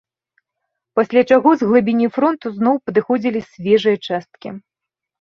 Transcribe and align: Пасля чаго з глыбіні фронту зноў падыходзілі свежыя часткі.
Пасля 0.99 1.21
чаго 1.35 1.49
з 1.59 1.69
глыбіні 1.73 2.07
фронту 2.17 2.47
зноў 2.59 2.75
падыходзілі 2.89 3.39
свежыя 3.55 3.97
часткі. 4.07 4.49